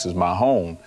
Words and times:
this 0.00 0.06
is 0.06 0.14
my 0.14 0.34
home. 0.34 0.78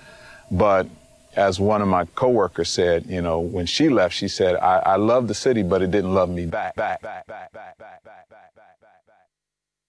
But 0.49 0.87
as 1.35 1.59
one 1.59 1.81
of 1.83 1.87
my 1.87 2.05
coworkers 2.15 2.69
said, 2.69 3.05
you 3.05 3.21
know, 3.21 3.39
when 3.39 3.67
she 3.67 3.89
left, 3.89 4.15
she 4.15 4.27
said, 4.27 4.55
I, 4.55 4.79
I 4.79 4.95
love 4.95 5.27
the 5.27 5.35
city, 5.35 5.61
but 5.61 5.81
it 5.83 5.91
didn't 5.91 6.13
love 6.15 6.29
me 6.29 6.47
back, 6.47 6.75
back, 6.75 7.01
back. 7.01 7.22